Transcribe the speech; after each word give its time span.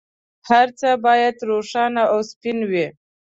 هر 0.49 0.67
څه 0.79 0.89
باید 1.05 1.35
روښانه 1.49 2.03
او 2.11 2.19
سپین 2.31 2.57
وي. 2.69 2.87